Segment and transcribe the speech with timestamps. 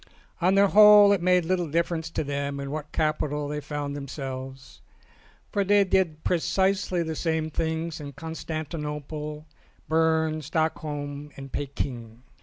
[0.41, 4.81] On the whole it made little difference to them in what capital they found themselves,
[5.51, 9.45] for they did pre cisely the same things in Constantinople,
[9.87, 12.23] Berne, Stockholm and Peking.